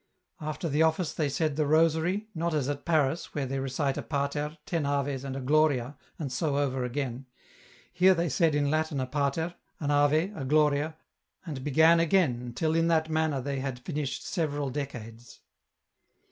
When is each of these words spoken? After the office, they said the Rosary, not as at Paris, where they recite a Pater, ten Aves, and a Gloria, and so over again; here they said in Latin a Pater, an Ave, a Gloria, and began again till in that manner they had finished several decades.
After 0.39 0.67
the 0.67 0.81
office, 0.81 1.13
they 1.13 1.29
said 1.29 1.55
the 1.57 1.67
Rosary, 1.67 2.27
not 2.33 2.55
as 2.55 2.67
at 2.67 2.85
Paris, 2.85 3.35
where 3.35 3.45
they 3.45 3.59
recite 3.59 3.99
a 3.99 4.01
Pater, 4.01 4.57
ten 4.65 4.83
Aves, 4.87 5.23
and 5.23 5.35
a 5.35 5.39
Gloria, 5.39 5.95
and 6.17 6.31
so 6.31 6.57
over 6.57 6.83
again; 6.83 7.27
here 7.93 8.15
they 8.15 8.27
said 8.27 8.55
in 8.55 8.71
Latin 8.71 8.99
a 8.99 9.05
Pater, 9.05 9.53
an 9.79 9.91
Ave, 9.91 10.31
a 10.35 10.43
Gloria, 10.43 10.97
and 11.45 11.63
began 11.63 11.99
again 11.99 12.51
till 12.55 12.73
in 12.73 12.87
that 12.87 13.11
manner 13.11 13.41
they 13.41 13.59
had 13.59 13.77
finished 13.77 14.25
several 14.25 14.71
decades. 14.71 15.41